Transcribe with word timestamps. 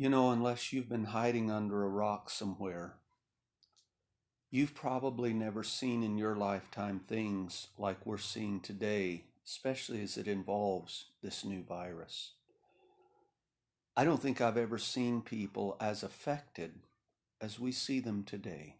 You 0.00 0.08
know, 0.08 0.30
unless 0.30 0.72
you've 0.72 0.88
been 0.88 1.06
hiding 1.06 1.50
under 1.50 1.82
a 1.82 1.88
rock 1.88 2.30
somewhere, 2.30 2.94
you've 4.48 4.72
probably 4.72 5.32
never 5.32 5.64
seen 5.64 6.04
in 6.04 6.16
your 6.16 6.36
lifetime 6.36 7.00
things 7.00 7.66
like 7.76 8.06
we're 8.06 8.16
seeing 8.16 8.60
today, 8.60 9.24
especially 9.44 10.00
as 10.00 10.16
it 10.16 10.28
involves 10.28 11.06
this 11.20 11.44
new 11.44 11.64
virus. 11.64 12.34
I 13.96 14.04
don't 14.04 14.22
think 14.22 14.40
I've 14.40 14.56
ever 14.56 14.78
seen 14.78 15.20
people 15.20 15.76
as 15.80 16.04
affected 16.04 16.74
as 17.40 17.58
we 17.58 17.72
see 17.72 17.98
them 17.98 18.22
today. 18.22 18.76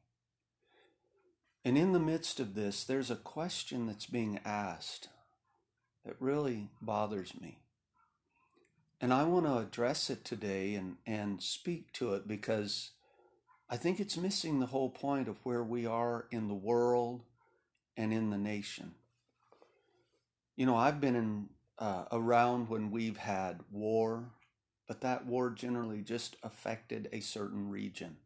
And 1.65 1.77
in 1.77 1.91
the 1.91 1.99
midst 1.99 2.39
of 2.39 2.55
this, 2.55 2.85
there's 2.85 3.11
a 3.11 3.17
question 3.17 3.89
that's 3.89 4.07
being 4.07 4.39
asked 4.45 5.09
that 6.05 6.15
really 6.21 6.71
bothers 6.81 7.33
me. 7.41 7.59
And 9.01 9.13
I 9.13 9.25
want 9.25 9.47
to 9.47 9.59
address 9.59 10.11
it 10.11 10.25
today 10.25 10.75
and, 10.75 10.97
and 11.07 11.41
speak 11.41 11.93
to 11.95 12.15
it 12.15 12.27
because 12.27 12.91
I 13.71 13.77
think 13.77 14.01
it's 14.01 14.17
missing 14.17 14.59
the 14.59 14.67
whole 14.67 14.91
point 14.91 15.29
of 15.29 15.37
where 15.45 15.63
we 15.63 15.87
are 15.87 16.27
in 16.31 16.49
the 16.49 16.55
world 16.55 17.23
and 17.97 18.13
in 18.13 18.31
the 18.31 18.39
nation. 18.39 18.95
You 20.57 20.67
know, 20.67 20.77
I've 20.77 21.01
been 21.01 21.15
in, 21.15 21.49
uh, 21.79 22.07
around 22.11 22.69
when 22.69 22.91
we've 22.91 23.19
had 23.19 23.61
war, 23.71 24.33
but 24.89 25.03
that 25.03 25.27
war 25.27 25.51
generally 25.51 26.03
just 26.03 26.37
affected 26.43 27.09
a 27.13 27.21
certain 27.21 27.71
region. 27.71 28.17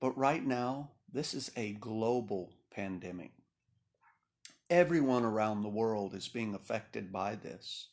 But 0.00 0.18
right 0.18 0.44
now, 0.44 0.90
this 1.12 1.32
is 1.32 1.52
a 1.56 1.74
global 1.74 2.54
pandemic. 2.72 3.30
Everyone 4.68 5.24
around 5.24 5.62
the 5.62 5.68
world 5.68 6.12
is 6.12 6.26
being 6.26 6.56
affected 6.56 7.12
by 7.12 7.36
this. 7.36 7.88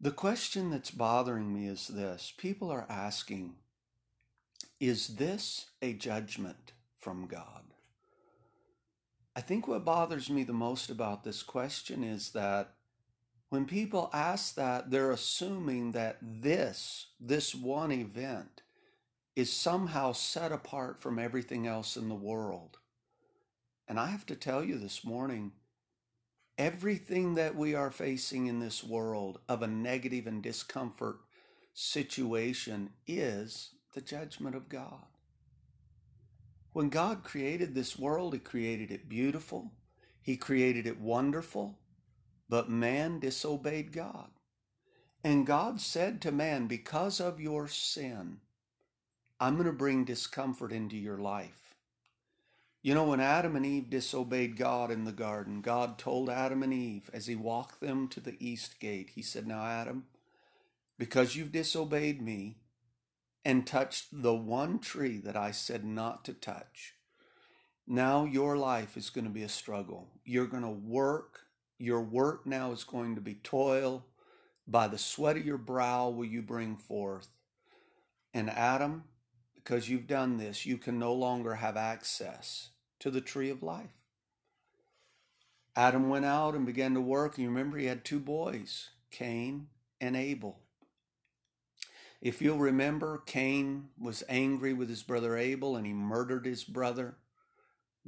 The 0.00 0.10
question 0.10 0.70
that's 0.70 0.90
bothering 0.90 1.52
me 1.52 1.66
is 1.66 1.88
this 1.88 2.32
people 2.36 2.70
are 2.70 2.86
asking, 2.88 3.54
is 4.78 5.16
this 5.16 5.70
a 5.80 5.94
judgment 5.94 6.72
from 6.98 7.26
God? 7.26 7.62
I 9.34 9.40
think 9.40 9.66
what 9.66 9.84
bothers 9.84 10.30
me 10.30 10.44
the 10.44 10.52
most 10.52 10.90
about 10.90 11.24
this 11.24 11.42
question 11.42 12.04
is 12.04 12.32
that 12.32 12.74
when 13.48 13.64
people 13.64 14.10
ask 14.12 14.54
that, 14.56 14.90
they're 14.90 15.12
assuming 15.12 15.92
that 15.92 16.18
this, 16.20 17.06
this 17.20 17.54
one 17.54 17.92
event, 17.92 18.62
is 19.34 19.52
somehow 19.52 20.12
set 20.12 20.52
apart 20.52 20.98
from 20.98 21.18
everything 21.18 21.66
else 21.66 21.96
in 21.96 22.08
the 22.08 22.14
world. 22.14 22.78
And 23.86 24.00
I 24.00 24.06
have 24.06 24.26
to 24.26 24.34
tell 24.34 24.64
you 24.64 24.78
this 24.78 25.04
morning, 25.04 25.52
everything 26.58 27.34
that 27.34 27.54
we 27.54 27.74
are 27.74 27.90
facing 27.90 28.46
in 28.46 28.60
this 28.60 28.82
world 28.82 29.38
of 29.48 29.62
a 29.62 29.66
negative 29.66 30.26
and 30.26 30.42
discomfort 30.42 31.18
situation 31.74 32.90
is 33.06 33.70
the 33.94 34.00
judgment 34.00 34.56
of 34.56 34.68
God. 34.68 35.04
When 36.72 36.88
God 36.88 37.24
created 37.24 37.74
this 37.74 37.98
world, 37.98 38.34
He 38.34 38.38
created 38.38 38.90
it 38.90 39.08
beautiful, 39.08 39.72
He 40.20 40.36
created 40.36 40.86
it 40.86 41.00
wonderful, 41.00 41.78
but 42.48 42.70
man 42.70 43.18
disobeyed 43.18 43.92
God. 43.92 44.28
And 45.24 45.46
God 45.46 45.80
said 45.80 46.20
to 46.22 46.32
man, 46.32 46.66
Because 46.66 47.20
of 47.20 47.40
your 47.40 47.66
sin, 47.66 48.38
I'm 49.40 49.54
going 49.54 49.66
to 49.66 49.72
bring 49.72 50.04
discomfort 50.04 50.72
into 50.72 50.96
your 50.96 51.18
life. 51.18 51.65
You 52.86 52.94
know, 52.94 53.02
when 53.02 53.18
Adam 53.18 53.56
and 53.56 53.66
Eve 53.66 53.90
disobeyed 53.90 54.56
God 54.56 54.92
in 54.92 55.02
the 55.02 55.10
garden, 55.10 55.60
God 55.60 55.98
told 55.98 56.30
Adam 56.30 56.62
and 56.62 56.72
Eve 56.72 57.10
as 57.12 57.26
he 57.26 57.34
walked 57.34 57.80
them 57.80 58.06
to 58.06 58.20
the 58.20 58.36
east 58.38 58.78
gate, 58.78 59.10
He 59.12 59.22
said, 59.22 59.44
Now, 59.44 59.64
Adam, 59.66 60.04
because 60.96 61.34
you've 61.34 61.50
disobeyed 61.50 62.22
me 62.22 62.58
and 63.44 63.66
touched 63.66 64.22
the 64.22 64.36
one 64.36 64.78
tree 64.78 65.18
that 65.18 65.36
I 65.36 65.50
said 65.50 65.84
not 65.84 66.24
to 66.26 66.32
touch, 66.32 66.94
now 67.88 68.24
your 68.24 68.56
life 68.56 68.96
is 68.96 69.10
going 69.10 69.24
to 69.24 69.30
be 69.30 69.42
a 69.42 69.48
struggle. 69.48 70.06
You're 70.24 70.46
going 70.46 70.62
to 70.62 70.68
work. 70.68 71.40
Your 71.78 72.02
work 72.02 72.46
now 72.46 72.70
is 72.70 72.84
going 72.84 73.16
to 73.16 73.20
be 73.20 73.34
toil. 73.34 74.06
By 74.64 74.86
the 74.86 74.96
sweat 74.96 75.36
of 75.36 75.44
your 75.44 75.58
brow 75.58 76.08
will 76.08 76.24
you 76.24 76.40
bring 76.40 76.76
forth. 76.76 77.26
And 78.32 78.48
Adam, 78.48 79.06
because 79.56 79.88
you've 79.88 80.06
done 80.06 80.36
this, 80.36 80.64
you 80.64 80.78
can 80.78 81.00
no 81.00 81.12
longer 81.12 81.56
have 81.56 81.76
access 81.76 82.70
to 83.06 83.10
the 83.12 83.20
tree 83.20 83.50
of 83.50 83.62
life. 83.62 83.94
Adam 85.76 86.08
went 86.08 86.24
out 86.24 86.56
and 86.56 86.66
began 86.66 86.92
to 86.92 87.00
work. 87.00 87.38
You 87.38 87.46
remember 87.46 87.78
he 87.78 87.86
had 87.86 88.04
two 88.04 88.18
boys, 88.18 88.88
Cain 89.12 89.68
and 90.00 90.16
Abel. 90.16 90.58
If 92.20 92.42
you'll 92.42 92.58
remember, 92.58 93.22
Cain 93.24 93.90
was 93.96 94.24
angry 94.28 94.72
with 94.72 94.88
his 94.88 95.04
brother 95.04 95.36
Abel 95.36 95.76
and 95.76 95.86
he 95.86 95.92
murdered 95.92 96.46
his 96.46 96.64
brother. 96.64 97.14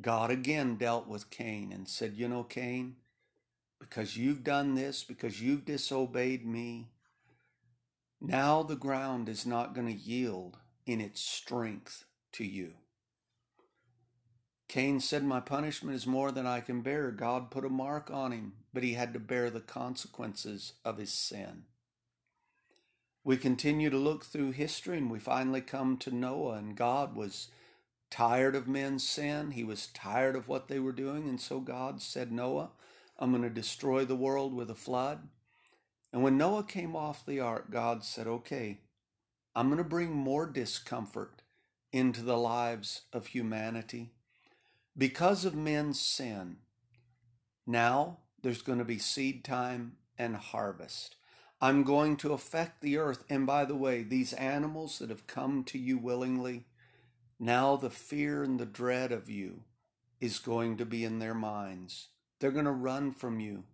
God 0.01 0.33
again 0.33 0.75
dealt 0.75 1.07
with 1.07 1.31
Cain 1.31 1.73
and 1.73 1.89
said, 1.89 2.15
You 2.17 2.27
know, 2.27 2.43
Cain, 2.43 2.97
because 3.79 4.17
you've 4.17 4.43
done 4.43 4.75
this, 4.75 5.05
because 5.05 5.41
you've 5.41 5.65
disobeyed 5.65 6.45
me, 6.45 6.89
now 8.21 8.65
the 8.65 8.75
ground 8.75 9.29
is 9.29 9.47
not 9.47 9.77
going 9.77 9.87
to 9.87 9.93
yield 9.93 10.57
in 10.87 11.01
its 11.01 11.21
strength 11.21 12.05
to 12.33 12.45
you. 12.45 12.73
Cain 14.69 15.01
said, 15.01 15.25
My 15.25 15.41
punishment 15.41 15.97
is 15.97 16.07
more 16.07 16.31
than 16.31 16.47
I 16.47 16.61
can 16.61 16.83
bear. 16.83 17.11
God 17.11 17.51
put 17.51 17.65
a 17.65 17.71
mark 17.71 18.11
on 18.11 18.33
him, 18.33 18.53
but 18.75 18.83
he 18.83 18.93
had 18.93 19.15
to 19.15 19.19
bear 19.19 19.49
the 19.49 19.61
consequences 19.61 20.75
of 20.85 20.99
his 20.99 21.13
sin. 21.13 21.65
We 23.25 23.39
continue 23.39 23.89
to 23.89 23.97
look 23.97 24.25
through 24.25 24.53
history 24.53 24.99
and 24.99 25.11
we 25.11 25.19
finally 25.19 25.63
come 25.63 25.97
to 25.99 26.15
Noah, 26.15 26.57
and 26.57 26.77
God 26.77 27.17
was 27.17 27.49
tired 28.11 28.55
of 28.55 28.69
men's 28.69 29.09
sin. 29.09 29.53
He 29.53 29.65
was 29.65 29.87
tired 29.89 30.37
of 30.37 30.49
what 30.49 30.69
they 30.69 30.79
were 30.79 30.93
doing, 30.93 31.29
and 31.29 31.41
so 31.41 31.61
God 31.61 32.03
said, 32.03 32.31
Noah, 32.31 32.71
I'm 33.19 33.31
going 33.31 33.43
to 33.43 33.51
destroy 33.51 34.05
the 34.05 34.17
world 34.17 34.55
with 34.55 34.71
a 34.71 34.75
flood. 34.75 35.29
And 36.13 36.23
when 36.23 36.37
Noah 36.37 36.65
came 36.65 36.95
off 36.95 37.25
the 37.25 37.41
ark, 37.41 37.71
God 37.71 38.05
said, 38.05 38.27
Okay, 38.27 38.81
I'm 39.55 39.69
going 39.69 39.79
to 39.79 39.85
bring 39.85 40.13
more 40.13 40.47
discomfort 40.47 41.41
into 41.91 42.21
the 42.23 42.37
lives 42.37 43.03
of 43.15 43.29
humanity 43.29 44.13
because 44.99 45.45
of 45.45 45.55
men's 45.55 46.01
sin. 46.01 46.57
Now 47.67 48.19
there's 48.43 48.63
going 48.63 48.81
to 48.81 48.85
be 48.85 48.99
seed 48.99 49.45
time 49.45 49.93
and 50.19 50.35
harvest. 50.35 51.15
I'm 51.61 51.85
going 51.85 52.17
to 52.19 52.33
affect 52.33 52.83
the 52.83 52.99
earth. 52.99 53.25
And 53.31 53.47
by 53.47 53.65
the 53.65 53.77
way, 53.77 54.03
these 54.03 54.33
animals 54.33 54.99
that 54.99 55.11
have 55.11 55.27
come 55.29 55.63
to 55.65 55.79
you 55.79 55.99
willingly, 55.99 56.67
now 57.39 57.77
the 57.77 57.91
fear 57.91 58.43
and 58.43 58.59
the 58.59 58.67
dread 58.67 59.13
of 59.13 59.31
you 59.31 59.63
is 60.21 60.41
going 60.41 60.77
to 60.79 60.85
be 60.85 61.05
in 61.05 61.21
their 61.21 61.35
minds. 61.35 62.09
They're 62.41 62.51
going 62.51 62.65
to 62.65 62.73
run 62.73 63.13
from 63.13 63.39
you. 63.39 63.65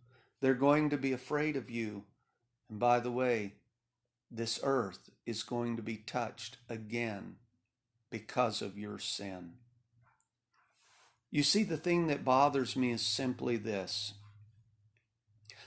They're 0.40 0.54
going 0.54 0.90
to 0.90 0.98
be 0.98 1.12
afraid 1.12 1.56
of 1.56 1.70
you. 1.70 2.04
And 2.68 2.78
by 2.78 3.00
the 3.00 3.10
way, 3.10 3.54
this 4.30 4.60
earth 4.62 5.10
is 5.24 5.42
going 5.42 5.76
to 5.76 5.82
be 5.82 5.96
touched 5.96 6.58
again 6.68 7.36
because 8.10 8.60
of 8.60 8.78
your 8.78 8.98
sin. 8.98 9.54
You 11.34 11.42
see, 11.42 11.64
the 11.64 11.76
thing 11.76 12.06
that 12.06 12.24
bothers 12.24 12.76
me 12.76 12.92
is 12.92 13.02
simply 13.02 13.56
this 13.56 14.14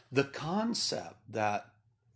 the 0.09 0.23
concept 0.23 1.17
that 1.27 1.65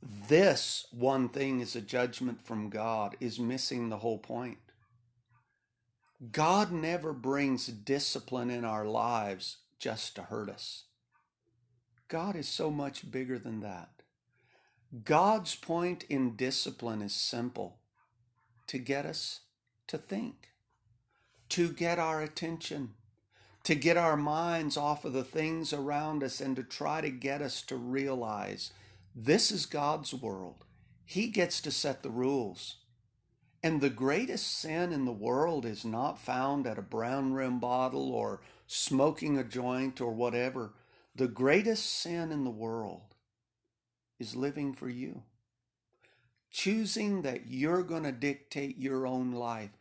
this 0.02 0.88
one 0.90 1.28
thing 1.28 1.60
is 1.60 1.76
a 1.76 1.82
judgment 1.82 2.42
from 2.42 2.70
God 2.70 3.18
is 3.20 3.42
missing 3.42 3.90
the 3.90 3.98
whole 3.98 4.20
point. 4.20 4.60
God 6.32 6.72
never 6.72 7.12
brings 7.12 7.68
discipline 7.68 8.50
in 8.50 8.64
our 8.64 8.86
lives 8.86 9.58
just 9.78 10.16
to 10.16 10.22
hurt 10.22 10.50
us. 10.50 10.86
God 12.08 12.38
is 12.38 12.48
so 12.48 12.72
much 12.72 13.12
bigger 13.12 13.38
than 13.38 13.60
that. 13.60 13.90
God's 15.04 15.56
point 15.56 16.06
in 16.08 16.38
discipline 16.38 17.02
is 17.02 17.14
simple 17.14 17.80
to 18.68 18.78
get 18.78 19.06
us 19.06 19.42
to 19.88 19.98
think, 19.98 20.52
to 21.50 21.74
get 21.74 22.00
our 22.00 22.22
attention, 22.22 22.92
to 23.64 23.76
get 23.76 23.98
our 23.98 24.18
minds 24.18 24.76
off 24.78 25.06
of 25.06 25.14
the 25.14 25.24
things 25.24 25.72
around 25.72 26.24
us, 26.24 26.42
and 26.42 26.56
to 26.56 26.64
try 26.64 27.02
to 27.02 27.10
get 27.10 27.42
us 27.42 27.62
to 27.64 27.76
realize 27.76 28.72
this 29.16 29.52
is 29.52 29.66
God's 29.66 30.14
world. 30.14 30.64
He 31.06 31.28
gets 31.28 31.62
to 31.62 31.72
set 31.72 32.04
the 32.04 32.10
rules. 32.10 32.78
And 33.64 33.80
the 33.80 33.90
greatest 33.90 34.60
sin 34.60 34.92
in 34.92 35.06
the 35.06 35.12
world 35.12 35.66
is 35.66 35.86
not 35.86 36.18
found 36.18 36.66
at 36.66 36.80
a 36.80 36.82
brown 36.82 37.34
rim 37.34 37.60
bottle 37.60 38.12
or 38.12 38.42
smoking 38.66 39.38
a 39.38 39.44
joint 39.44 40.02
or 40.02 40.12
whatever. 40.12 40.74
The 41.16 41.28
greatest 41.28 41.86
sin 41.86 42.32
in 42.32 42.44
the 42.44 42.50
world 42.50 43.14
is 44.20 44.36
living 44.36 44.74
for 44.74 44.90
you. 44.90 45.24
Choosing 46.50 47.22
that 47.22 47.48
you're 47.50 47.84
going 47.84 48.04
to 48.04 48.12
dictate 48.12 48.78
your 48.80 49.06
own 49.06 49.32
life. 49.32 49.72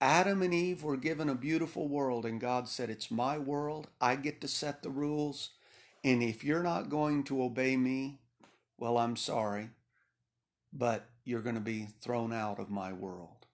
Adam 0.00 0.40
and 0.40 0.54
Eve 0.54 0.82
were 0.82 0.96
given 0.96 1.28
a 1.28 1.34
beautiful 1.34 1.86
world, 1.86 2.24
and 2.24 2.40
God 2.40 2.68
said, 2.68 2.88
It's 2.88 3.10
my 3.10 3.36
world. 3.36 3.88
I 4.00 4.16
get 4.16 4.40
to 4.40 4.48
set 4.48 4.82
the 4.82 4.90
rules. 4.90 5.50
And 6.02 6.22
if 6.22 6.42
you're 6.42 6.62
not 6.62 6.88
going 6.88 7.24
to 7.24 7.42
obey 7.42 7.76
me, 7.76 8.20
well, 8.78 8.96
I'm 8.96 9.16
sorry. 9.16 9.70
But 10.72 11.10
you're 11.24 11.42
going 11.42 11.56
to 11.56 11.60
be 11.60 11.88
thrown 12.00 12.32
out 12.32 12.58
of 12.58 12.70
my 12.70 12.92
world. 12.94 13.46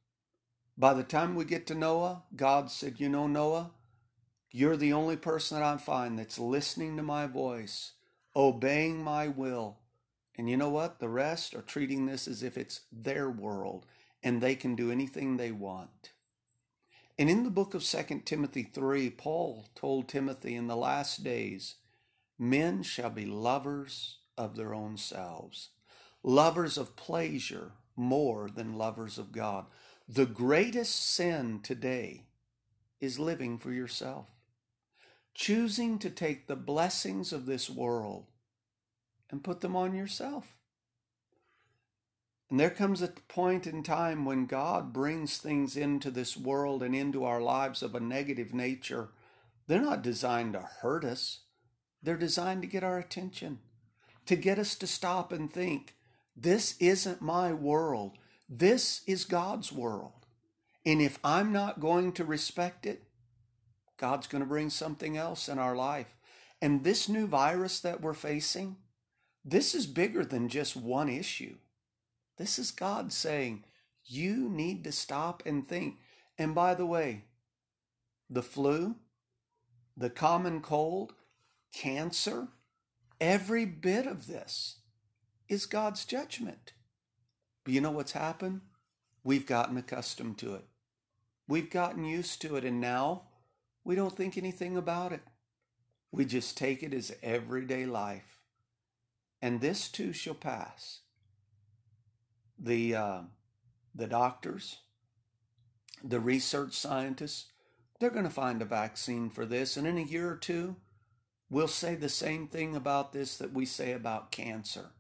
By 0.79 0.95
the 0.95 1.03
time 1.03 1.35
we 1.35 1.45
get 1.45 1.67
to 1.69 1.75
Noah, 1.75 2.23
God 2.37 2.71
said, 2.71 3.01
You 3.01 3.09
know, 3.09 3.27
Noah, 3.27 3.73
you're 4.53 4.77
the 4.77 4.93
only 4.93 5.17
person 5.17 5.59
that 5.59 5.67
I 5.67 5.77
find 5.79 6.17
that's 6.17 6.39
listening 6.39 6.97
to 6.97 7.03
my 7.03 7.27
voice, 7.27 7.93
obeying 8.37 9.03
my 9.03 9.27
will. 9.27 9.79
And 10.39 10.49
you 10.49 10.57
know 10.57 10.69
what? 10.69 11.01
The 11.01 11.09
rest 11.09 11.55
are 11.55 11.63
treating 11.63 12.07
this 12.07 12.29
as 12.29 12.43
if 12.45 12.57
it's 12.57 12.83
their 12.93 13.29
world 13.29 13.87
and 14.23 14.41
they 14.41 14.55
can 14.55 14.77
do 14.77 14.93
anything 14.93 15.37
they 15.37 15.51
want. 15.51 16.11
And 17.19 17.31
in 17.31 17.45
the 17.45 17.51
book 17.51 17.73
of 17.75 17.83
2 17.83 18.23
Timothy 18.25 18.63
3, 18.63 19.11
Paul 19.11 19.67
told 19.75 20.09
Timothy 20.09 20.55
in 20.55 20.67
the 20.67 20.77
last 20.77 21.25
days, 21.25 21.77
men 22.39 22.83
shall 22.83 23.09
be 23.09 23.25
lovers 23.25 24.19
of 24.37 24.57
their 24.57 24.75
own 24.75 24.99
selves, 24.99 25.71
lovers 26.23 26.77
of 26.77 26.95
pleasure 26.97 27.73
more 27.97 28.51
than 28.51 28.77
lovers 28.77 29.17
of 29.17 29.33
God. 29.33 29.65
The 30.07 30.27
greatest 30.27 30.95
sin 30.95 31.61
today 31.63 32.27
is 33.01 33.19
living 33.19 33.57
for 33.57 33.73
yourself, 33.73 34.27
choosing 35.35 35.99
to 36.01 36.11
take 36.11 36.47
the 36.47 36.57
blessings 36.57 37.33
of 37.33 37.47
this 37.47 37.71
world 37.71 38.27
and 39.31 39.43
put 39.43 39.63
them 39.63 39.75
on 39.75 39.95
yourself. 39.95 40.57
And 42.49 42.61
there 42.61 42.71
comes 42.71 43.03
a 43.03 43.09
point 43.09 43.67
in 43.67 43.83
time 43.83 44.25
when 44.25 44.47
God 44.47 44.93
brings 44.93 45.39
things 45.39 45.77
into 45.77 46.11
this 46.11 46.37
world 46.37 46.83
and 46.83 46.95
into 46.95 47.25
our 47.25 47.41
lives 47.41 47.83
of 47.83 47.95
a 47.95 48.01
negative 48.01 48.55
nature. 48.55 49.09
They're 49.67 49.81
not 49.83 50.03
designed 50.03 50.53
to 50.53 50.61
hurt 50.61 51.05
us, 51.05 51.41
they're 52.03 52.17
designed 52.17 52.63
to 52.63 52.69
get 52.69 52.85
our 52.85 52.99
attention, 52.99 53.59
to 54.27 54.37
get 54.37 54.59
us 54.59 54.77
to 54.77 54.87
stop 54.87 55.33
and 55.33 55.53
think, 55.53 55.95
this 56.37 56.77
isn't 56.79 57.23
my 57.23 57.53
world. 57.53 58.19
This 58.49 59.03
is 59.07 59.25
God's 59.25 59.73
world. 59.73 60.13
And 60.85 61.03
if 61.03 61.19
I'm 61.25 61.53
not 61.53 61.81
going 61.81 62.13
to 62.13 62.25
respect 62.25 62.87
it, 62.87 63.03
God's 63.97 64.29
going 64.29 64.43
to 64.43 64.49
bring 64.49 64.71
something 64.71 65.17
else 65.17 65.49
in 65.49 65.59
our 65.59 65.75
life. 65.75 66.15
And 66.63 66.85
this 66.85 67.09
new 67.09 67.27
virus 67.27 67.81
that 67.81 68.01
we're 68.01 68.15
facing, 68.15 68.77
this 69.45 69.75
is 69.75 69.87
bigger 69.87 70.25
than 70.25 70.49
just 70.49 70.77
one 70.77 71.09
issue. 71.09 71.57
This 72.37 72.59
is 72.59 72.71
God 72.71 73.13
saying, 73.13 73.65
you 74.05 74.49
need 74.49 74.85
to 74.85 74.93
stop 74.93 75.43
and 75.47 75.67
think. 75.67 75.97
And 76.39 76.55
by 76.55 76.75
the 76.75 76.87
way, 76.87 77.25
the 78.29 78.43
flu, 78.43 78.97
the 79.97 80.11
common 80.11 80.61
cold, 80.61 81.15
cancer, 81.73 82.49
every 83.21 83.65
bit 83.65 84.07
of 84.07 84.27
this 84.27 84.81
is 85.49 85.67
God's 85.67 86.05
judgment. 86.05 86.73
But 87.65 87.75
you 87.75 87.81
know 87.81 87.91
what's 87.91 88.13
happened? 88.13 88.61
We've 89.25 89.47
gotten 89.47 89.77
accustomed 89.77 90.39
to 90.39 90.55
it. 90.55 90.65
We've 91.49 91.71
gotten 91.71 92.05
used 92.05 92.41
to 92.43 92.57
it, 92.57 92.65
and 92.65 92.81
now 92.81 93.23
we 93.85 93.95
don't 93.95 94.17
think 94.17 94.37
anything 94.37 94.77
about 94.77 95.13
it. 95.13 95.23
We 96.13 96.25
just 96.25 96.57
take 96.57 96.83
it 96.83 96.93
as 96.93 97.17
everyday 97.23 97.87
life. 97.87 98.41
And 99.41 99.61
this 99.61 99.89
too 99.89 100.13
shall 100.13 100.35
pass 100.35 101.01
the 102.59 102.95
uh, 102.95 103.21
the 103.95 104.07
doctors, 104.07 104.79
the 106.03 106.21
research 106.21 106.75
scientists, 106.75 107.47
they're 107.99 108.11
going 108.11 108.25
to 108.25 108.31
find 108.31 108.61
a 108.61 108.67
vaccine 108.67 109.31
for 109.31 109.47
this, 109.47 109.77
and 109.77 109.87
in 109.87 109.99
a 109.99 110.03
year 110.03 110.31
or 110.31 110.37
two, 110.37 110.77
we'll 111.49 111.69
say 111.69 111.95
the 111.95 112.09
same 112.09 112.47
thing 112.47 112.77
about 112.77 113.13
this 113.13 113.37
that 113.39 113.53
we 113.53 113.65
say 113.65 113.93
about 113.93 114.31
cancer. 114.31 114.91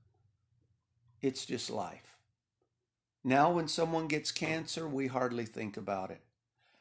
It's 1.20 1.46
just 1.46 1.70
life. 1.70 2.16
Now, 3.24 3.50
when 3.50 3.68
someone 3.68 4.06
gets 4.06 4.30
cancer, 4.30 4.88
we 4.88 5.08
hardly 5.08 5.46
think 5.46 5.76
about 5.76 6.10
it. 6.10 6.20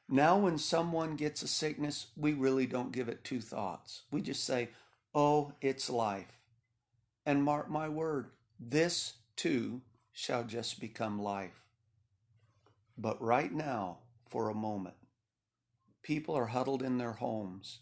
Now, 0.08 0.38
when 0.38 0.60
someone 0.60 1.16
gets 1.16 1.42
a 1.42 1.48
sickness, 1.48 2.08
we 2.16 2.34
really 2.34 2.68
don't 2.68 2.92
give 2.92 3.10
it 3.10 3.24
two 3.24 3.42
thoughts. 3.42 4.04
We 4.12 4.22
just 4.22 4.44
say, 4.44 4.70
oh, 5.16 5.54
it's 5.62 5.90
life. 5.90 6.40
And 7.26 7.44
mark 7.44 7.72
my 7.72 7.90
word, 7.90 8.28
this 8.60 9.14
too 9.36 9.82
shall 10.16 10.46
just 10.46 10.80
become 10.80 11.22
life. 11.22 11.66
But 12.98 13.22
right 13.22 13.52
now, 13.52 13.98
for 14.26 14.50
a 14.50 14.56
moment, 14.56 14.96
people 16.02 16.36
are 16.36 16.48
huddled 16.48 16.82
in 16.82 16.98
their 16.98 17.12
homes. 17.12 17.80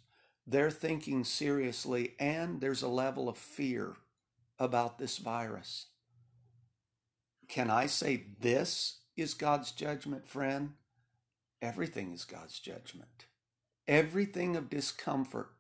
They're 0.48 0.72
thinking 0.72 1.24
seriously, 1.24 2.16
and 2.20 2.60
there's 2.60 2.82
a 2.82 2.88
level 2.88 3.30
of 3.30 3.38
fear 3.38 3.98
about 4.58 4.98
this 4.98 5.20
virus. 5.20 5.86
Can 7.48 7.70
I 7.70 7.86
say 7.86 8.24
this 8.40 9.02
is 9.16 9.36
God's 9.36 9.72
judgment, 9.72 10.28
friend? 10.28 10.74
Everything 11.62 12.14
is 12.14 12.26
God's 12.26 12.60
judgment. 12.60 13.28
Everything 13.88 14.56
of 14.56 14.72
discomfort, 14.72 15.52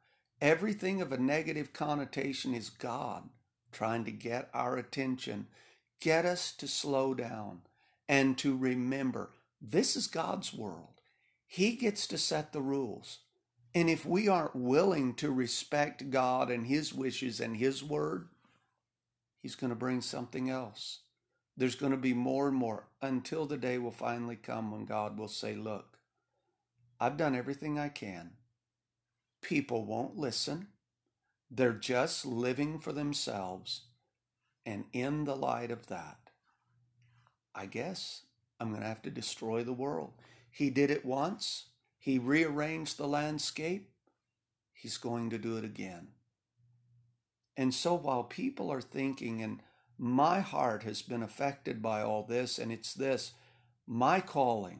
everything 0.41 1.01
of 1.03 1.11
a 1.11 1.17
negative 1.17 1.71
connotation 1.71 2.55
is 2.55 2.71
God 2.71 3.29
trying 3.71 4.05
to 4.05 4.11
get 4.11 4.49
our 4.55 4.75
attention 4.77 5.47
get 6.03 6.25
us 6.25 6.51
to 6.51 6.67
slow 6.67 7.13
down 7.13 7.61
and 8.09 8.37
to 8.37 8.57
remember 8.57 9.31
this 9.61 9.95
is 9.95 10.07
God's 10.07 10.53
world. 10.53 10.99
He 11.47 11.77
gets 11.77 12.07
to 12.07 12.17
set 12.17 12.51
the 12.51 12.61
rules. 12.61 13.19
And 13.73 13.89
if 13.89 14.05
we 14.05 14.27
aren't 14.27 14.53
willing 14.53 15.13
to 15.15 15.31
respect 15.31 16.09
God 16.09 16.51
and 16.51 16.67
His 16.67 16.93
wishes 16.93 17.39
and 17.39 17.55
His 17.55 17.81
word, 17.81 18.27
He's 19.37 19.55
going 19.55 19.69
to 19.69 19.77
bring 19.77 20.01
something 20.01 20.49
else. 20.49 20.99
There's 21.55 21.75
going 21.75 21.93
to 21.93 21.97
be 21.97 22.13
more 22.13 22.49
and 22.49 22.57
more 22.57 22.87
until 23.01 23.45
the 23.45 23.57
day 23.57 23.77
will 23.77 23.91
finally 23.91 24.35
come 24.35 24.71
when 24.71 24.83
God 24.83 25.17
will 25.17 25.29
say, 25.29 25.55
Look, 25.55 25.97
I've 26.99 27.15
done 27.15 27.33
everything 27.33 27.79
I 27.79 27.87
can. 27.87 28.31
People 29.41 29.85
won't 29.85 30.17
listen. 30.17 30.67
They're 31.49 31.71
just 31.71 32.25
living 32.25 32.77
for 32.77 32.91
themselves. 32.91 33.83
And 34.65 34.85
in 34.93 35.25
the 35.25 35.35
light 35.35 35.71
of 35.71 35.87
that, 35.87 36.17
I 37.53 37.65
guess 37.65 38.23
I'm 38.59 38.69
going 38.69 38.81
to 38.81 38.87
have 38.87 39.01
to 39.03 39.11
destroy 39.11 39.63
the 39.63 39.73
world. 39.73 40.13
He 40.49 40.69
did 40.69 40.89
it 40.91 41.05
once, 41.05 41.65
he 41.97 42.17
rearranged 42.19 42.97
the 42.97 43.07
landscape, 43.07 43.89
he's 44.73 44.97
going 44.97 45.29
to 45.31 45.37
do 45.37 45.57
it 45.57 45.65
again. 45.65 46.09
And 47.57 47.73
so 47.73 47.93
while 47.93 48.23
people 48.23 48.71
are 48.71 48.81
thinking, 48.81 49.41
and 49.41 49.61
my 49.97 50.39
heart 50.39 50.83
has 50.83 51.01
been 51.01 51.23
affected 51.23 51.81
by 51.81 52.01
all 52.01 52.23
this, 52.23 52.57
and 52.57 52.71
it's 52.71 52.93
this 52.93 53.33
my 53.85 54.21
calling 54.21 54.79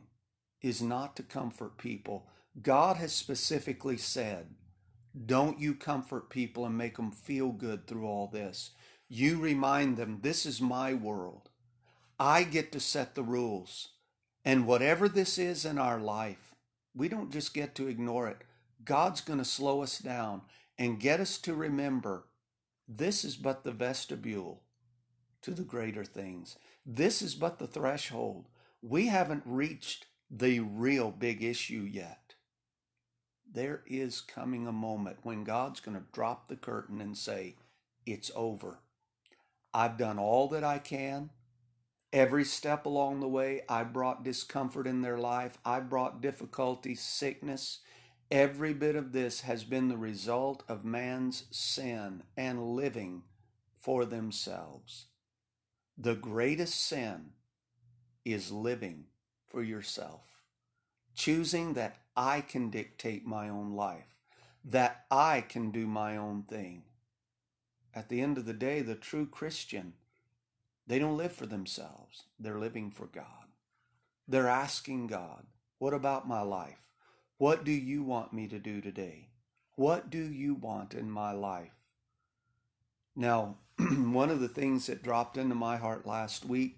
is 0.61 0.81
not 0.81 1.15
to 1.17 1.23
comfort 1.23 1.77
people. 1.77 2.27
God 2.61 2.97
has 2.97 3.13
specifically 3.13 3.97
said, 3.97 4.47
don't 5.25 5.59
you 5.59 5.75
comfort 5.75 6.29
people 6.29 6.65
and 6.65 6.77
make 6.77 6.95
them 6.95 7.11
feel 7.11 7.51
good 7.51 7.85
through 7.85 8.07
all 8.07 8.27
this. 8.27 8.71
You 9.15 9.37
remind 9.37 9.95
them, 9.95 10.21
this 10.23 10.43
is 10.43 10.59
my 10.59 10.95
world. 10.95 11.51
I 12.19 12.41
get 12.41 12.71
to 12.71 12.79
set 12.79 13.13
the 13.13 13.21
rules. 13.21 13.89
And 14.43 14.65
whatever 14.65 15.07
this 15.07 15.37
is 15.37 15.65
in 15.65 15.77
our 15.77 15.99
life, 15.99 16.55
we 16.95 17.09
don't 17.09 17.31
just 17.31 17.53
get 17.53 17.75
to 17.75 17.87
ignore 17.87 18.27
it. 18.27 18.39
God's 18.83 19.21
going 19.21 19.37
to 19.37 19.45
slow 19.45 19.83
us 19.83 19.99
down 19.99 20.41
and 20.79 20.99
get 20.99 21.19
us 21.19 21.37
to 21.41 21.53
remember 21.53 22.25
this 22.87 23.23
is 23.23 23.35
but 23.35 23.63
the 23.63 23.71
vestibule 23.71 24.63
to 25.43 25.51
the 25.51 25.61
greater 25.61 26.03
things. 26.03 26.57
This 26.83 27.21
is 27.21 27.35
but 27.35 27.59
the 27.59 27.67
threshold. 27.67 28.47
We 28.81 29.09
haven't 29.09 29.43
reached 29.45 30.07
the 30.31 30.61
real 30.61 31.11
big 31.11 31.43
issue 31.43 31.87
yet. 31.87 32.33
There 33.47 33.83
is 33.85 34.21
coming 34.21 34.65
a 34.65 34.71
moment 34.71 35.17
when 35.21 35.43
God's 35.43 35.81
going 35.81 35.97
to 35.97 36.03
drop 36.11 36.47
the 36.47 36.55
curtain 36.55 36.99
and 36.99 37.15
say, 37.15 37.57
It's 38.07 38.31
over. 38.35 38.79
I've 39.73 39.97
done 39.97 40.19
all 40.19 40.47
that 40.49 40.63
I 40.63 40.77
can. 40.77 41.31
Every 42.11 42.45
step 42.45 42.85
along 42.85 43.19
the 43.19 43.27
way, 43.27 43.61
I 43.67 43.83
brought 43.83 44.23
discomfort 44.23 44.85
in 44.85 45.01
their 45.01 45.17
life. 45.17 45.57
I 45.65 45.79
brought 45.79 46.21
difficulty, 46.21 46.93
sickness. 46.93 47.79
Every 48.29 48.73
bit 48.73 48.95
of 48.95 49.13
this 49.13 49.41
has 49.41 49.63
been 49.63 49.89
the 49.89 49.97
result 49.97 50.63
of 50.67 50.85
man's 50.85 51.45
sin 51.49 52.23
and 52.37 52.75
living 52.75 53.23
for 53.75 54.05
themselves. 54.05 55.07
The 55.97 56.15
greatest 56.15 56.79
sin 56.79 57.31
is 58.23 58.51
living 58.51 59.05
for 59.47 59.63
yourself, 59.63 60.39
choosing 61.15 61.73
that 61.73 61.97
I 62.15 62.41
can 62.41 62.69
dictate 62.69 63.25
my 63.25 63.49
own 63.49 63.73
life, 63.73 64.15
that 64.63 65.05
I 65.09 65.41
can 65.41 65.71
do 65.71 65.87
my 65.87 66.15
own 66.15 66.43
thing 66.43 66.83
at 67.95 68.09
the 68.09 68.21
end 68.21 68.37
of 68.37 68.45
the 68.45 68.53
day, 68.53 68.81
the 68.81 68.95
true 68.95 69.25
Christian, 69.25 69.93
they 70.87 70.99
don't 70.99 71.17
live 71.17 71.33
for 71.33 71.45
themselves. 71.45 72.25
They're 72.39 72.59
living 72.59 72.91
for 72.91 73.05
God. 73.05 73.25
They're 74.27 74.47
asking 74.47 75.07
God, 75.07 75.45
What 75.77 75.93
about 75.93 76.27
my 76.27 76.41
life? 76.41 76.79
What 77.37 77.63
do 77.63 77.71
you 77.71 78.03
want 78.03 78.33
me 78.33 78.47
to 78.47 78.59
do 78.59 78.81
today? 78.81 79.29
What 79.75 80.09
do 80.09 80.19
you 80.19 80.53
want 80.53 80.93
in 80.93 81.09
my 81.09 81.31
life? 81.31 81.73
Now, 83.15 83.57
one 83.77 84.29
of 84.29 84.39
the 84.39 84.47
things 84.47 84.87
that 84.87 85.03
dropped 85.03 85.37
into 85.37 85.55
my 85.55 85.77
heart 85.77 86.05
last 86.05 86.45
week 86.45 86.77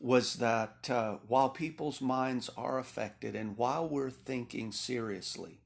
was 0.00 0.34
that 0.34 0.88
uh, 0.90 1.16
while 1.26 1.48
people's 1.48 2.00
minds 2.00 2.50
are 2.56 2.78
affected 2.78 3.34
and 3.34 3.56
while 3.56 3.88
we're 3.88 4.10
thinking 4.10 4.70
seriously, 4.72 5.60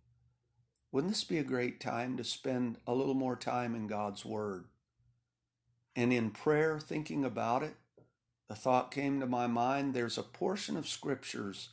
wouldn't 0.93 1.15
this 1.15 1.25
be 1.25 1.39
a 1.39 1.45
great 1.45 1.81
time 1.81 2.19
to 2.19 2.25
spend 2.25 2.77
a 2.87 2.95
little 2.95 3.15
more 3.15 3.35
time 3.35 3.75
in 3.75 3.87
God's 3.87 4.27
Word? 4.27 4.67
And 5.97 6.13
in 6.13 6.31
prayer, 6.31 6.79
thinking 6.79 7.25
about 7.25 7.63
it, 7.63 7.77
the 8.49 8.55
thought 8.55 8.91
came 8.91 9.19
to 9.19 9.27
my 9.27 9.47
mind 9.47 9.95
there's 9.95 10.19
a 10.19 10.23
portion 10.23 10.77
of 10.77 10.87
scriptures 10.87 11.71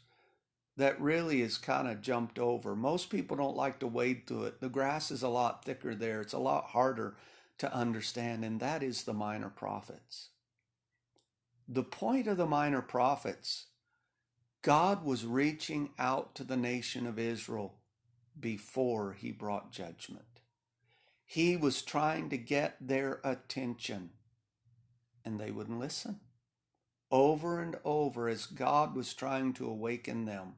that 0.77 0.99
really 1.01 1.41
is 1.41 1.57
kind 1.57 1.89
of 1.89 2.01
jumped 2.01 2.39
over. 2.39 2.73
Most 2.73 3.09
people 3.09 3.35
don't 3.35 3.57
like 3.57 3.79
to 3.79 3.87
wade 3.87 4.25
through 4.25 4.45
it. 4.45 4.61
The 4.61 4.69
grass 4.69 5.11
is 5.11 5.21
a 5.21 5.27
lot 5.27 5.65
thicker 5.65 5.93
there, 5.93 6.21
it's 6.21 6.33
a 6.33 6.39
lot 6.39 6.67
harder 6.67 7.15
to 7.57 7.73
understand, 7.73 8.45
and 8.45 8.61
that 8.61 8.81
is 8.81 9.03
the 9.03 9.13
minor 9.13 9.49
prophets. 9.49 10.29
The 11.67 11.83
point 11.83 12.27
of 12.27 12.37
the 12.37 12.45
minor 12.45 12.81
prophets, 12.81 13.65
God 14.61 15.03
was 15.03 15.25
reaching 15.25 15.89
out 15.99 16.33
to 16.35 16.45
the 16.45 16.55
nation 16.55 17.05
of 17.05 17.19
Israel 17.19 17.78
before 18.39 19.13
he 19.13 19.31
brought 19.31 19.71
judgment. 19.71 20.41
He 21.25 21.55
was 21.55 21.81
trying 21.81 22.29
to 22.29 22.37
get 22.37 22.75
their 22.81 23.19
attention, 23.23 24.11
and 25.23 25.39
they 25.39 25.51
wouldn't 25.51 25.79
listen. 25.79 26.19
Over 27.11 27.61
and 27.61 27.77
over, 27.83 28.27
as 28.27 28.45
God 28.45 28.95
was 28.95 29.13
trying 29.13 29.53
to 29.53 29.67
awaken 29.67 30.25
them, 30.25 30.55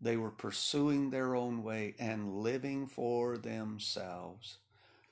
they 0.00 0.16
were 0.16 0.30
pursuing 0.30 1.10
their 1.10 1.34
own 1.34 1.62
way 1.62 1.94
and 1.98 2.40
living 2.40 2.86
for 2.86 3.38
themselves. 3.38 4.58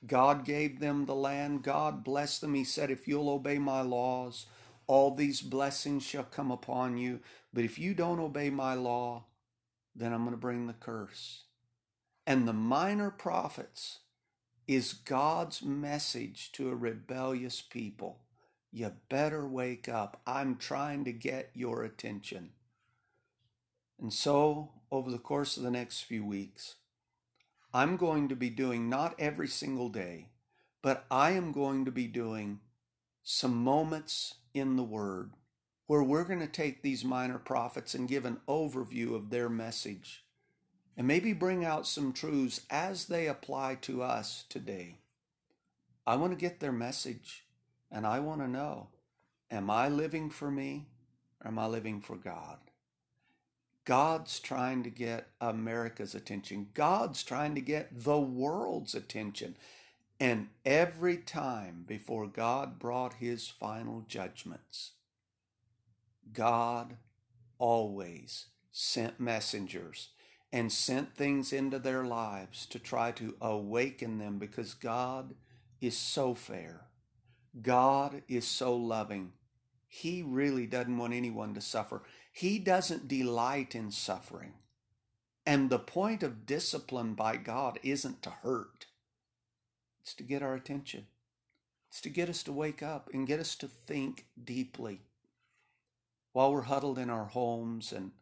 God 0.07 0.45
gave 0.45 0.81
them 0.81 1.07
the 1.07 1.15
land. 1.15 1.63
God 1.63 2.05
blessed 2.05 2.41
them. 2.41 2.55
He 2.55 2.65
said, 2.65 2.91
If 2.91 3.07
you'll 3.07 3.31
obey 3.31 3.59
my 3.59 3.83
laws, 3.83 4.47
all 4.87 5.15
these 5.15 5.41
blessings 5.41 6.03
shall 6.03 6.25
come 6.25 6.51
upon 6.51 6.99
you. 6.99 7.21
But 7.55 7.65
if 7.65 7.79
you 7.79 7.95
don't 7.95 8.21
obey 8.21 8.51
my 8.51 8.75
law, 8.75 9.25
then 9.95 10.13
I'm 10.13 10.21
going 10.21 10.33
to 10.33 10.37
bring 10.37 10.67
the 10.67 10.73
curse. 10.73 11.45
And 12.27 12.47
the 12.47 12.53
minor 12.53 13.11
prophets 13.11 14.01
is 14.69 14.93
God's 14.93 15.63
message 15.63 16.53
to 16.53 16.71
a 16.71 16.77
rebellious 16.77 17.61
people. 17.61 18.21
You 18.71 18.93
better 19.09 19.47
wake 19.47 19.89
up. 19.89 20.21
I'm 20.27 20.57
trying 20.57 21.05
to 21.05 21.13
get 21.13 21.51
your 21.55 21.83
attention. 21.83 22.51
And 24.01 24.13
so, 24.13 24.71
over 24.91 25.11
the 25.11 25.19
course 25.19 25.57
of 25.57 25.63
the 25.63 25.71
next 25.71 26.03
few 26.03 26.25
weeks, 26.25 26.77
I'm 27.75 27.97
going 27.97 28.29
to 28.29 28.37
be 28.37 28.51
doing 28.51 28.89
not 28.89 29.15
every 29.19 29.49
single 29.49 29.89
day, 29.89 30.29
but 30.83 31.05
I 31.11 31.33
am 31.33 31.53
going 31.53 31.85
to 31.85 31.93
be 31.93 32.07
doing 32.07 32.61
some 33.23 33.57
moments 33.57 34.37
in 34.55 34.77
the 34.77 34.83
Word 34.83 35.33
where 35.87 36.03
we're 36.03 36.25
going 36.25 36.41
to 36.41 36.47
take 36.47 36.83
these 36.83 37.05
minor 37.05 37.39
prophets 37.39 37.95
and 37.95 38.09
give 38.09 38.25
an 38.25 38.41
overview 38.49 39.15
of 39.15 39.31
their 39.31 39.49
message 39.49 40.25
and 40.97 41.07
maybe 41.07 41.33
bring 41.33 41.65
out 41.65 41.87
some 41.87 42.13
truths 42.13 42.61
as 42.71 43.07
they 43.07 43.27
apply 43.27 43.77
to 43.83 44.03
us 44.03 44.45
today. 44.49 44.99
I 46.07 46.17
want 46.17 46.33
to 46.33 46.39
get 46.39 46.61
their 46.61 46.73
message 46.73 47.45
and 47.91 48.07
I 48.07 48.21
want 48.21 48.41
to 48.41 48.49
know 48.49 48.89
am 49.51 49.71
I 49.71 49.89
living 49.89 50.31
for 50.31 50.51
me 50.51 50.87
or 51.43 51.49
am 51.49 51.59
I 51.59 51.67
living 51.67 52.01
for 52.01 52.17
God? 52.17 52.59
God's 53.85 54.39
trying 54.39 54.83
to 54.85 54.91
get 54.91 55.29
America's 55.41 56.15
attention. 56.15 56.69
God's 56.73 57.23
trying 57.23 57.55
to 57.57 57.61
get 57.61 58.05
the 58.05 58.19
world's 58.19 58.95
attention. 58.95 59.57
And 60.21 60.51
every 60.65 61.17
time 61.17 61.85
before 61.87 62.29
God 62.29 62.79
brought 62.79 63.15
his 63.15 63.49
final 63.49 64.05
judgments, 64.07 64.93
God 66.33 66.97
always 67.59 68.47
sent 68.71 69.19
messengers 69.19 70.11
and 70.53 70.71
sent 70.71 71.15
things 71.17 71.53
into 71.53 71.79
their 71.79 72.05
lives 72.05 72.67
to 72.67 72.79
try 72.79 73.11
to 73.13 73.35
awaken 73.41 74.19
them 74.19 74.39
because 74.39 74.75
God 74.75 75.35
is 75.81 75.97
so 75.97 76.35
fair. 76.35 76.83
God 77.61 78.23
is 78.29 78.47
so 78.47 78.77
loving. 78.77 79.33
He 79.89 80.23
really 80.23 80.67
doesn't 80.67 80.97
want 80.97 81.15
anyone 81.15 81.55
to 81.55 81.61
suffer. 81.61 82.03
He 82.33 82.59
doesn't 82.59 83.09
delight 83.09 83.75
in 83.75 83.91
suffering. 83.91 84.55
And 85.45 85.71
the 85.71 85.79
point 85.79 86.23
of 86.23 86.47
discipline 86.47 87.15
by 87.15 87.37
God 87.37 87.79
isn't 87.83 88.23
to 88.23 88.31
hurt, 88.31 88.87
it's 90.01 90.15
to 90.15 90.23
get 90.23 90.43
our 90.43 90.55
attention. 90.55 91.07
It's 91.91 92.01
to 92.01 92.09
get 92.09 92.31
us 92.31 92.43
to 92.45 92.53
wake 92.53 92.83
up 92.83 93.11
and 93.13 93.27
get 93.27 93.39
us 93.39 93.55
to 93.57 93.69
think 93.69 94.25
deeply. 94.43 95.03
While 96.33 96.55
we're 96.55 96.63
huddled 96.63 96.99
in 96.99 97.11
our 97.11 97.27
homes 97.27 97.93
and 97.93 98.13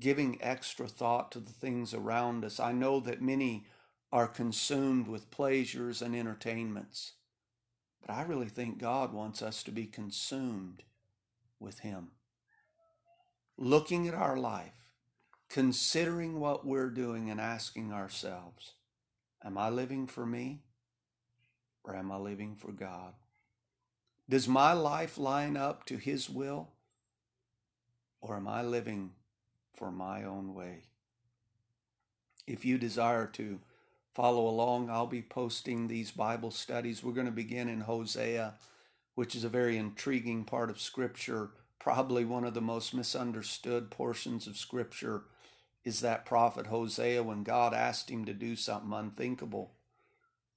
giving 0.00 0.38
extra 0.42 0.86
thought 0.86 1.32
to 1.32 1.40
the 1.40 1.52
things 1.52 1.94
around 1.94 2.44
us, 2.44 2.60
I 2.60 2.72
know 2.72 3.00
that 3.00 3.22
many 3.22 3.66
are 4.12 4.28
consumed 4.28 5.08
with 5.08 5.30
pleasures 5.30 6.02
and 6.02 6.14
entertainments. 6.14 7.12
But 8.00 8.12
I 8.12 8.22
really 8.22 8.48
think 8.48 8.78
God 8.78 9.12
wants 9.12 9.42
us 9.42 9.62
to 9.64 9.70
be 9.70 9.86
consumed 9.86 10.82
with 11.58 11.80
Him 11.80 12.10
looking 13.58 14.06
at 14.06 14.14
our 14.14 14.36
life, 14.36 14.92
considering 15.48 16.38
what 16.38 16.66
we're 16.66 16.90
doing, 16.90 17.30
and 17.30 17.40
asking 17.40 17.92
ourselves, 17.92 18.72
Am 19.44 19.56
I 19.56 19.70
living 19.70 20.06
for 20.06 20.26
me 20.26 20.62
or 21.84 21.94
am 21.94 22.10
I 22.10 22.16
living 22.16 22.56
for 22.56 22.72
God? 22.72 23.14
Does 24.28 24.48
my 24.48 24.72
life 24.72 25.18
line 25.18 25.56
up 25.56 25.86
to 25.86 25.96
His 25.96 26.28
will 26.28 26.68
or 28.20 28.36
am 28.36 28.48
I 28.48 28.62
living 28.62 29.12
for 29.76 29.90
my 29.90 30.24
own 30.24 30.54
way? 30.54 30.84
If 32.46 32.64
you 32.64 32.78
desire 32.78 33.26
to 33.34 33.60
follow 34.14 34.48
along, 34.48 34.90
I'll 34.90 35.06
be 35.06 35.22
posting 35.22 35.86
these 35.86 36.10
Bible 36.10 36.50
studies. 36.50 37.02
We're 37.02 37.12
going 37.12 37.26
to 37.26 37.32
begin 37.32 37.68
in 37.68 37.82
Hosea, 37.82 38.54
which 39.14 39.34
is 39.34 39.44
a 39.44 39.48
very 39.48 39.76
intriguing 39.76 40.44
part 40.44 40.70
of 40.70 40.80
Scripture 40.80 41.50
probably 41.86 42.24
one 42.24 42.42
of 42.42 42.52
the 42.52 42.60
most 42.60 42.92
misunderstood 42.94 43.92
portions 43.92 44.48
of 44.48 44.56
Scripture 44.56 45.22
is 45.84 46.00
that 46.00 46.26
prophet 46.26 46.66
Hosea 46.66 47.22
when 47.22 47.44
God 47.44 47.72
asked 47.72 48.10
him 48.10 48.24
to 48.24 48.34
do 48.34 48.56
something 48.56 48.92
unthinkable. 48.92 49.70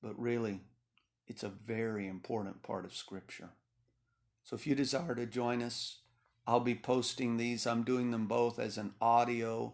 But 0.01 0.19
really, 0.19 0.61
it's 1.27 1.43
a 1.43 1.49
very 1.49 2.07
important 2.07 2.63
part 2.63 2.83
of 2.83 2.95
Scripture. 2.95 3.49
So 4.43 4.55
if 4.55 4.65
you 4.65 4.73
desire 4.73 5.13
to 5.13 5.27
join 5.27 5.61
us, 5.61 5.99
I'll 6.49 6.59
be 6.59 6.73
posting 6.73 7.37
these. 7.37 7.67
I'm 7.67 7.83
doing 7.83 8.09
them 8.09 8.25
both 8.25 8.57
as 8.57 8.79
an 8.79 8.95
audio 8.99 9.71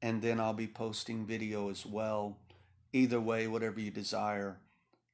and 0.00 0.22
then 0.22 0.38
I'll 0.38 0.52
be 0.52 0.68
posting 0.68 1.26
video 1.26 1.68
as 1.68 1.84
well. 1.84 2.38
Either 2.92 3.20
way, 3.20 3.48
whatever 3.48 3.80
you 3.80 3.90
desire, 3.90 4.58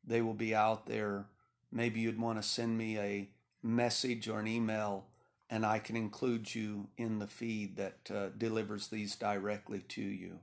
they 0.05 0.21
will 0.21 0.35
be 0.35 0.55
out 0.55 0.85
there. 0.85 1.25
Maybe 1.73 2.01
you'd 2.01 2.21
want 2.21 2.43
to 2.43 2.47
send 2.47 2.77
me 2.77 2.99
a 2.99 3.31
message 3.63 4.29
or 4.29 4.39
an 4.39 4.47
email 4.47 5.07
and 5.49 5.65
I 5.65 5.79
can 5.79 5.97
include 5.97 6.55
you 6.55 6.89
in 6.99 7.21
the 7.21 7.27
feed 7.27 7.79
that 7.79 8.11
uh, 8.15 8.29
delivers 8.37 8.89
these 8.89 9.17
directly 9.17 9.79
to 9.89 10.03
you. 10.03 10.41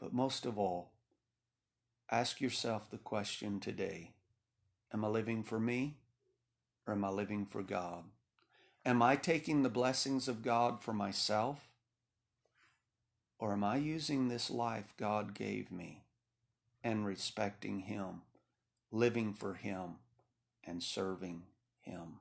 But 0.00 0.14
most 0.14 0.46
of 0.46 0.58
all, 0.58 0.92
ask 2.10 2.40
yourself 2.40 2.90
the 2.90 2.96
question 2.96 3.60
today 3.60 4.12
Am 4.90 5.04
I 5.04 5.08
living 5.08 5.42
for 5.42 5.60
me 5.60 5.98
or 6.86 6.94
am 6.94 7.04
I 7.04 7.10
living 7.10 7.44
for 7.44 7.62
God? 7.62 8.04
Am 8.84 9.00
I 9.00 9.14
taking 9.14 9.62
the 9.62 9.68
blessings 9.68 10.26
of 10.26 10.42
God 10.42 10.80
for 10.80 10.92
myself? 10.92 11.68
Or 13.38 13.52
am 13.52 13.62
I 13.62 13.76
using 13.76 14.28
this 14.28 14.50
life 14.50 14.92
God 14.96 15.34
gave 15.34 15.70
me 15.70 16.02
and 16.82 17.06
respecting 17.06 17.80
Him, 17.80 18.22
living 18.90 19.34
for 19.34 19.54
Him, 19.54 19.96
and 20.64 20.82
serving 20.82 21.42
Him? 21.80 22.18